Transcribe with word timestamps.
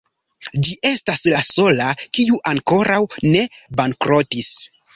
Ĝi 0.67 0.71
estas 0.91 1.25
la 1.33 1.41
sola, 1.49 1.91
kiu 2.19 2.41
ankoraŭ 2.55 2.99
ne 3.37 3.47
bankrotis. 3.83 4.53